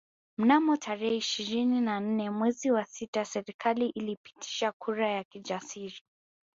Mnamo 0.37 0.77
tarehe 0.77 1.15
ishirini 1.17 1.81
na 1.81 1.99
nne 1.99 2.29
mwezi 2.29 2.71
wa 2.71 2.85
sita 2.85 3.25
serikali 3.25 3.89
ilipitisha 3.89 4.71
kura 4.71 5.09
ya 5.09 5.23
kijasiri 5.23 6.01